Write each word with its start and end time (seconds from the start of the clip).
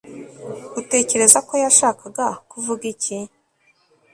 utekereza 0.81 1.39
ko 1.47 1.53
yashakaga 1.63 2.27
kuvuga 2.49 2.83
iki 2.93 3.17